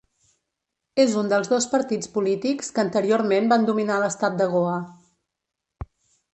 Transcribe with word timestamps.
És 1.03 1.13
un 1.21 1.29
dels 1.33 1.51
dos 1.51 1.67
partits 1.73 2.09
polítics 2.15 2.73
que 2.77 2.83
anteriorment 2.85 3.53
van 3.53 3.69
dominar 3.71 4.01
l'estat 4.07 4.43
de 4.43 4.51
Goa. 4.57 4.81